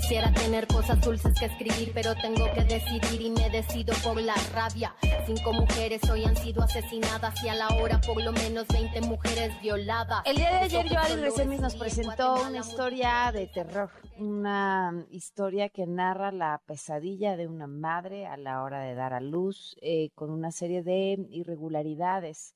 [0.00, 4.36] Quisiera tener cosas dulces que escribir, pero tengo que decidir y me decido por la
[4.54, 4.94] rabia.
[5.26, 9.60] Cinco mujeres hoy han sido asesinadas y a la hora por lo menos 20 mujeres
[9.60, 10.22] violadas.
[10.24, 15.84] El día de ayer Joali Resemis nos presentó una historia de terror, una historia que
[15.88, 20.30] narra la pesadilla de una madre a la hora de dar a luz eh, con
[20.30, 22.54] una serie de irregularidades.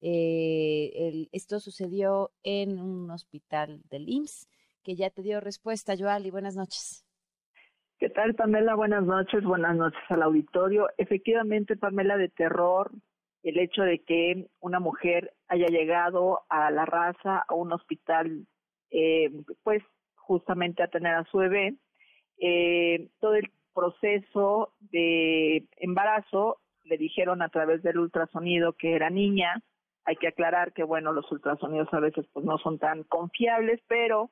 [0.00, 4.46] Eh, esto sucedió en un hospital del IMSS
[4.84, 5.96] que ya te dio respuesta.
[5.98, 7.04] Joali, buenas noches.
[7.98, 8.74] ¿Qué tal, Pamela?
[8.74, 10.88] Buenas noches, buenas noches al auditorio.
[10.98, 12.90] Efectivamente, Pamela, de terror,
[13.42, 18.46] el hecho de que una mujer haya llegado a la raza, a un hospital,
[18.90, 19.30] eh,
[19.62, 19.82] pues
[20.16, 21.76] justamente a tener a su bebé,
[22.38, 29.62] eh, todo el proceso de embarazo le dijeron a través del ultrasonido que era niña.
[30.04, 34.30] Hay que aclarar que, bueno, los ultrasonidos a veces pues no son tan confiables, pero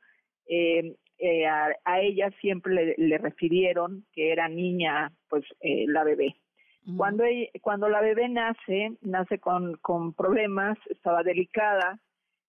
[0.54, 6.36] eh, eh, a, ella siempre le, refirieron que era niña, pues eh, la bebé.
[6.96, 7.24] Cuando,
[7.62, 12.00] cuando la bebé nace, nace con, con problemas, estaba delicada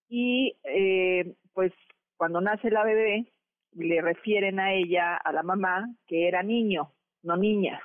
[0.09, 1.71] y eh, pues
[2.17, 3.31] cuando nace la bebé
[3.73, 7.79] le refieren a ella, a la mamá, que era niño, no niña.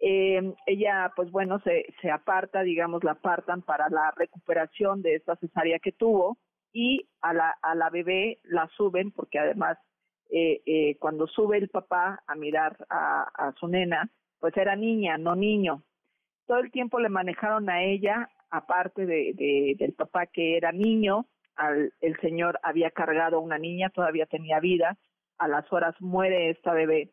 [0.00, 5.36] Eh, ella, pues bueno, se, se aparta, digamos, la apartan para la recuperación de esta
[5.36, 6.38] cesárea que tuvo
[6.72, 9.78] y a la, a la bebé la suben porque además
[10.30, 15.34] eh, eh, cuando sube el papá a mirar a, su nena, pues era niña, no
[15.34, 15.82] niño.
[16.46, 21.26] Todo el tiempo le manejaron a ella, aparte de, de, del papá que era niño,
[21.56, 24.96] al, el señor había cargado a una niña, todavía tenía vida,
[25.38, 27.10] a las horas muere esta bebé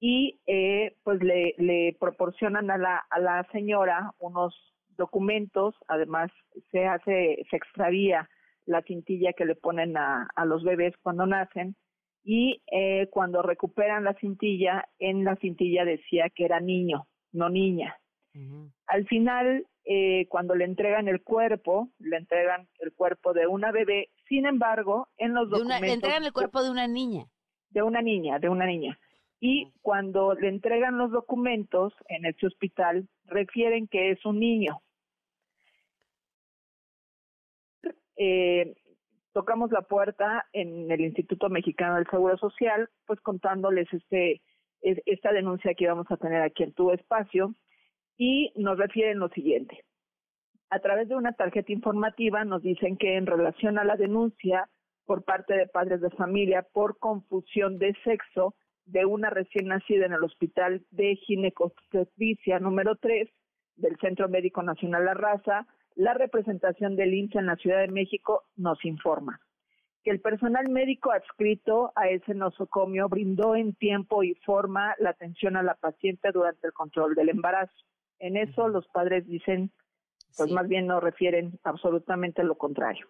[0.00, 4.54] y eh, pues le, le proporcionan a la, a la señora unos
[4.96, 6.30] documentos, además
[6.72, 8.28] se hace, se extravía
[8.66, 11.76] la cintilla que le ponen a, a los bebés cuando nacen
[12.22, 17.96] y eh, cuando recuperan la cintilla, en la cintilla decía que era niño, no niña.
[18.86, 24.10] Al final, eh, cuando le entregan el cuerpo, le entregan el cuerpo de una bebé,
[24.28, 25.80] sin embargo, en los documentos...
[25.80, 27.24] le entregan el cuerpo de una niña.
[27.70, 28.98] De una niña, de una niña.
[29.40, 34.80] Y cuando le entregan los documentos en ese hospital, refieren que es un niño.
[38.22, 38.74] Eh,
[39.32, 44.42] tocamos la puerta en el Instituto Mexicano del Seguro Social, pues contándoles este
[44.82, 47.54] esta denuncia que íbamos a tener aquí en tu espacio
[48.16, 49.84] y nos refieren lo siguiente.
[50.68, 54.68] A través de una tarjeta informativa nos dicen que en relación a la denuncia
[55.06, 58.54] por parte de padres de familia por confusión de sexo
[58.84, 63.30] de una recién nacida en el Hospital de Ginecobstetricia número 3
[63.76, 65.66] del Centro Médico Nacional La Raza,
[66.00, 69.38] la representación del IMSS en la Ciudad de México nos informa
[70.02, 75.58] que el personal médico adscrito a ese nosocomio brindó en tiempo y forma la atención
[75.58, 77.74] a la paciente durante el control del embarazo.
[78.18, 79.72] En eso los padres dicen,
[80.38, 83.06] pues más bien no refieren absolutamente lo contrario.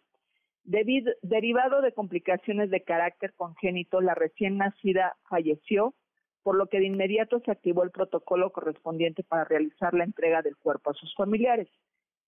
[0.65, 5.95] Debido, derivado de complicaciones de carácter congénito, la recién nacida falleció,
[6.43, 10.57] por lo que de inmediato se activó el protocolo correspondiente para realizar la entrega del
[10.57, 11.69] cuerpo a sus familiares.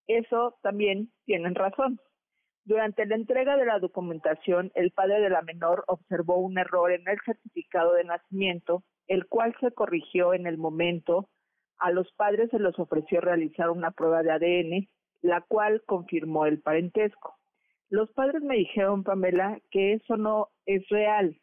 [0.06, 2.00] Eso también tienen razón.
[2.64, 7.08] Durante la entrega de la documentación, el padre de la menor observó un error en
[7.08, 11.28] el certificado de nacimiento, el cual se corrigió en el momento.
[11.78, 14.88] A los padres se les ofreció realizar una prueba de ADN,
[15.22, 17.36] la cual confirmó el parentesco.
[17.88, 21.36] Los padres me dijeron, Pamela, que eso no es real.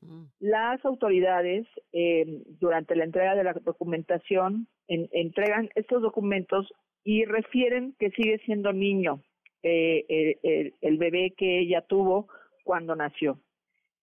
[0.00, 0.24] Mm.
[0.40, 6.70] Las autoridades, eh, durante la entrega de la documentación, entregan estos documentos
[7.04, 9.22] y refieren que sigue siendo niño
[9.62, 12.28] eh, el, bebé que ella tuvo
[12.64, 13.40] cuando nació.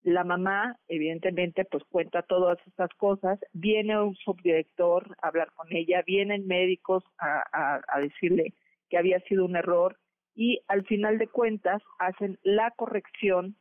[0.03, 3.39] La mamá, evidentemente, pues cuenta todas estas cosas.
[3.51, 8.53] Viene un subdirector a hablar con ella, vienen médicos a, a decirle
[8.89, 9.97] que había sido un error
[10.35, 13.57] y al final de cuentas hacen la corrección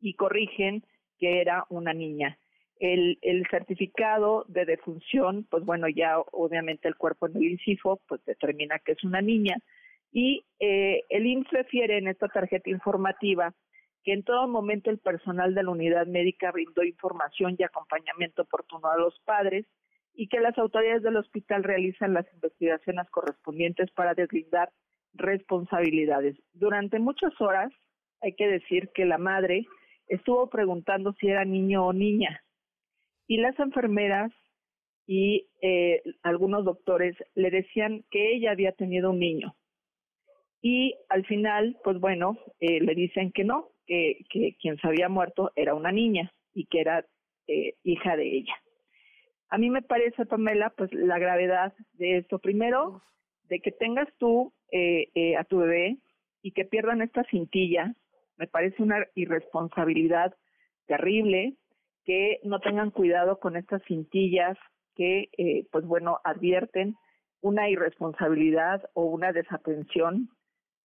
[0.00, 0.84] y corrigen
[1.18, 2.38] que era una niña.
[2.80, 3.18] El,
[3.50, 8.92] certificado de defunción, pues bueno, ya obviamente el cuerpo en el INCIFO pues determina que
[8.92, 9.58] es una niña
[10.10, 13.52] y eh, el IMSS refiere en esta tarjeta informativa
[14.02, 18.90] que en todo momento el personal de la unidad médica brindó información y acompañamiento oportuno
[18.90, 19.66] a los padres
[20.14, 24.70] y que las autoridades del hospital realizan las investigaciones correspondientes para deslindar
[25.12, 26.34] responsabilidades.
[26.54, 27.70] Durante muchas horas,
[28.22, 29.66] hay que decir que la madre
[30.08, 32.42] estuvo preguntando si era niño o niña
[33.30, 34.32] y las enfermeras
[35.06, 39.54] y eh, algunos doctores le decían que ella había tenido un niño.
[40.60, 45.08] Y al final, pues bueno, eh, le dicen que no, que, que, quien se había
[45.08, 47.06] muerto era una niña y que era
[47.46, 48.54] eh, hija de ella.
[49.48, 52.40] A mí me parece, Pamela, pues la gravedad de esto.
[52.40, 53.00] Primero,
[53.44, 54.52] de que tengas tú
[55.38, 55.98] a tu bebé
[56.42, 57.94] y que pierdan esta cintilla,
[58.38, 60.34] me parece una irresponsabilidad
[60.86, 61.54] terrible,
[62.04, 64.56] que no tengan cuidado con estas cintillas
[64.94, 66.96] que, eh, pues bueno, advierten
[67.40, 70.28] una irresponsabilidad o una desatención,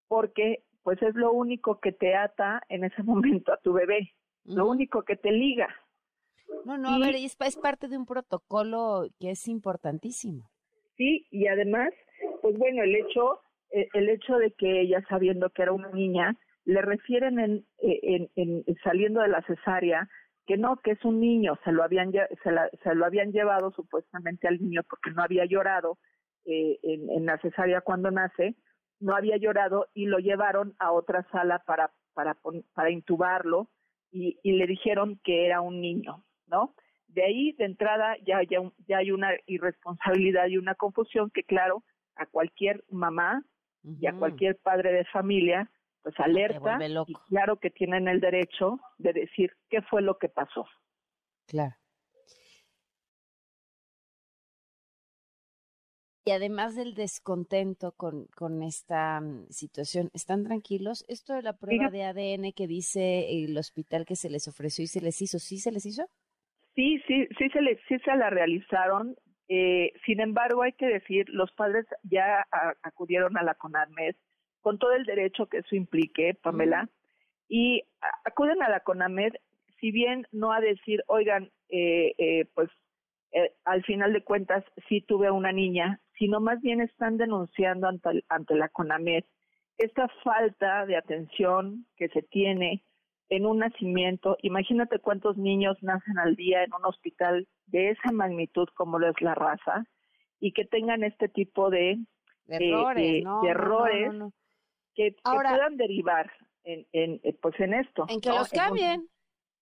[0.07, 4.13] porque pues es lo único que te ata en ese momento a tu bebé,
[4.43, 5.67] lo único que te liga.
[6.63, 10.49] No, no, a ver, es, es parte de un protocolo que es importantísimo.
[10.95, 11.89] Sí, y además,
[12.41, 13.41] pues bueno, el hecho,
[13.71, 17.99] eh, el hecho de que ella sabiendo que era una niña, le refieren en, eh,
[18.03, 20.07] en, en saliendo de la cesárea
[20.45, 24.61] que no, que es un niño, se lo habían, se, lo habían llevado supuestamente al
[24.61, 25.97] niño porque no había llorado
[26.45, 28.55] eh, en, en, la cesárea cuando nace,
[28.99, 32.37] no había llorado y lo llevaron a otra sala para, para,
[32.73, 33.69] para intubarlo
[34.11, 36.75] y, y le dijeron que era un niño, ¿no?
[37.07, 41.83] De ahí, de entrada, ya, ya, ya hay una irresponsabilidad y una confusión que, claro,
[42.15, 43.43] a cualquier mamá
[43.83, 45.69] y a cualquier padre de familia
[46.05, 50.67] pues alerta y claro que tienen el derecho de decir qué fue lo que pasó.
[51.47, 51.75] Claro.
[56.23, 61.05] Y además del descontento con, con esta mm, situación, ¿están tranquilos?
[61.07, 64.87] Esto de la prueba de ADN que dice el hospital que se les ofreció y
[64.87, 66.05] se les hizo, ¿sí se les hizo?
[66.75, 69.15] Sí, sí, sí se, les, sí se la realizaron.
[69.47, 72.45] Eh, sin embargo, hay que decir, los padres ya
[72.83, 74.15] acudieron a la CONADMED
[74.65, 76.89] con todo el derecho que eso implique, Pamela,
[77.47, 77.83] y
[78.23, 79.33] acuden a la CONAMED,
[79.79, 82.71] si bien no a decir, oigan, eh, eh, pues
[83.31, 88.23] eh, al final de cuentas sí tuve una niña, sino más bien están denunciando ante,
[88.27, 89.25] ante la CONAMED
[89.77, 92.83] esta falta de atención que se tiene
[93.29, 94.35] en un nacimiento.
[94.41, 99.21] Imagínate cuántos niños nacen al día en un hospital de esa magnitud como lo es
[99.21, 99.85] la raza
[100.39, 101.99] y que tengan este tipo de,
[102.47, 104.33] errores, de errores
[104.95, 106.31] que, puedan derivar
[106.63, 108.05] en, en, eh, pues en esto.
[108.09, 109.07] En que los cambien.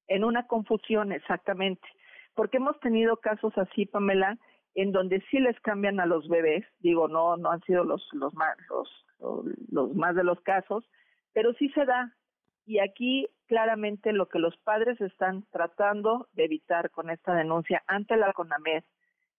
[0.07, 1.87] En, una confusión, exactamente.
[2.35, 4.37] Porque hemos tenido casos así, Pamela,
[4.75, 8.33] en donde sí les cambian a los bebés, digo, no, no han sido los, los
[8.33, 10.83] más, los, los más de los casos,
[11.33, 12.15] pero sí se da.
[12.65, 18.15] Y aquí claramente lo que los padres están tratando de evitar con esta denuncia ante
[18.17, 18.83] la CONAMED,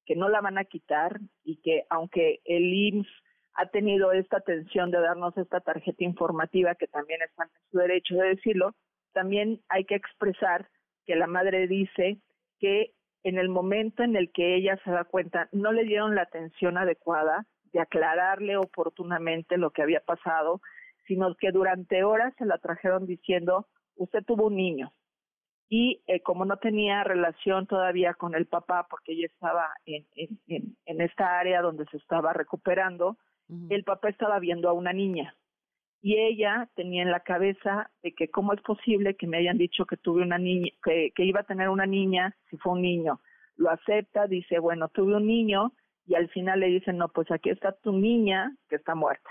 [0.04, 3.23] que no la van a quitar y que aunque el IMSS
[3.54, 8.16] ha tenido esta atención de darnos esta tarjeta informativa que también está en su derecho
[8.16, 8.74] de decirlo,
[9.12, 10.68] también hay que expresar
[11.06, 12.18] que la madre dice
[12.58, 12.92] que
[13.22, 16.76] en el momento en el que ella se da cuenta no le dieron la atención
[16.76, 20.60] adecuada de aclararle oportunamente lo que había pasado,
[21.06, 23.66] sino que durante horas se la trajeron diciendo,
[23.96, 24.92] usted tuvo un niño.
[25.68, 30.06] Y eh, como no tenía relación todavía con el papá, porque ella estaba en,
[30.86, 33.16] esta área donde se estaba recuperando,
[33.70, 35.36] el papá estaba viendo a una niña
[36.04, 39.86] y ella tenía en la cabeza de que cómo es posible que me hayan dicho
[39.86, 43.22] que tuve una niña, que, que iba a tener una niña si fue un niño.
[43.56, 45.72] Lo acepta, dice, bueno, tuve un niño
[46.06, 49.30] y al final le dicen, no, pues aquí está tu niña que está muerta.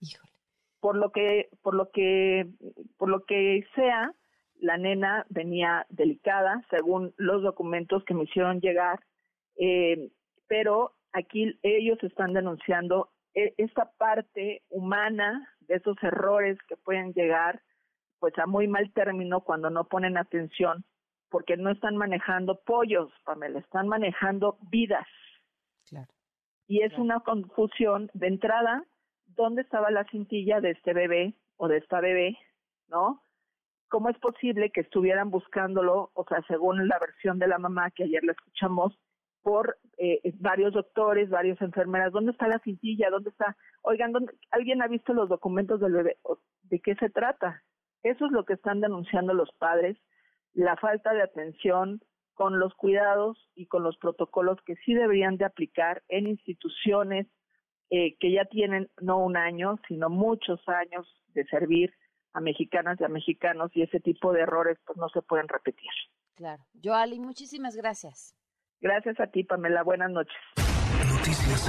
[0.00, 0.32] Híjole.
[0.80, 2.48] Por lo que, por lo que,
[2.96, 4.14] por lo que sea,
[4.60, 9.00] la nena venía delicada, según los documentos que me hicieron llegar,
[9.56, 10.10] eh,
[10.46, 17.62] pero aquí ellos están denunciando e, esta parte humana de esos errores que pueden llegar
[18.18, 20.84] pues a muy mal término cuando no ponen atención
[21.30, 25.06] porque no están manejando pollos, Pamela, están manejando vidas.
[25.88, 26.08] Claro.
[26.66, 28.84] Y es una confusión de entrada,
[29.26, 32.38] ¿dónde estaba la cintilla de este bebé o de esta bebé?
[32.88, 33.22] ¿No?
[33.88, 36.10] ¿Cómo es posible que estuvieran buscándolo?
[36.14, 38.98] O sea, según la versión de la mamá que ayer la escuchamos,
[39.42, 43.10] por eh, varios doctores, varias enfermeras, ¿dónde está la cintilla?
[43.10, 43.56] ¿Dónde está?
[43.82, 44.32] Oigan, ¿dónde?
[44.50, 46.16] ¿alguien ha visto los documentos del bebé?
[46.62, 47.62] ¿De qué se trata?
[48.02, 49.96] Eso es lo que están denunciando los padres,
[50.54, 52.00] la falta de atención
[52.34, 57.26] con los cuidados y con los protocolos que sí deberían de aplicar en instituciones
[57.90, 61.92] eh, que ya tienen no un año, sino muchos años de servir
[62.34, 65.90] a mexicanas y a mexicanos y ese tipo de errores pues no se pueden repetir.
[66.36, 66.62] Claro.
[66.80, 68.37] Joali, muchísimas gracias.
[68.80, 69.82] Gracias a ti, Pamela.
[69.82, 70.36] Buenas noches.
[71.08, 71.68] Noticias